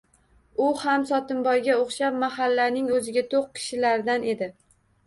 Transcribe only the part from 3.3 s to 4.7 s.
toʻq kishilaridan edi.